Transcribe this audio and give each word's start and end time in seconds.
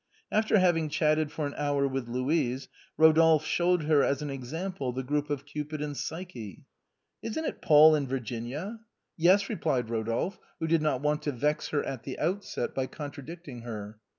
After 0.31 0.57
having 0.57 0.89
chatted 0.89 1.31
for 1.31 1.45
an 1.45 1.53
hour 1.57 1.87
with 1.87 2.07
Louise, 2.07 2.67
Rodolphe 2.97 3.45
showed 3.45 3.83
her, 3.83 4.01
as 4.01 4.23
an 4.23 4.31
example, 4.31 4.91
the 4.91 5.03
group 5.03 5.29
of 5.29 5.45
Cupid 5.45 5.79
and 5.79 5.95
Psyche." 5.95 6.65
Isn't 7.21 7.45
it 7.45 7.61
Paul 7.61 7.93
and 7.93 8.07
Virginia?" 8.09 8.63
said 8.65 8.77
she." 8.77 8.79
Yes," 9.25 9.47
replied 9.47 9.91
Rodolphe, 9.91 10.39
who 10.59 10.65
did 10.65 10.81
not 10.81 11.01
want 11.01 11.21
to 11.21 11.31
vex 11.31 11.67
her 11.67 11.83
at 11.83 12.01
the 12.01 12.17
outset 12.17 12.73
by 12.73 12.87
contradicting 12.87 13.61
her. 13.61 13.99